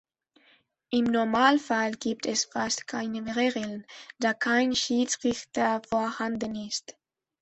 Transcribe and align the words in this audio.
Im 0.89 1.03
Normalfall 1.05 1.91
gibt 1.91 2.25
es 2.25 2.45
fast 2.45 2.87
keine 2.87 3.35
Regeln, 3.35 3.85
da 4.17 4.33
kein 4.33 4.73
Schiedsrichter 4.75 5.83
vorhanden 5.91 6.55
ist. 6.55 6.95